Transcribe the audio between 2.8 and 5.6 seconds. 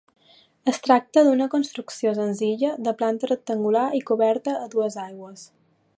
de planta rectangular i coberta a dues aigües.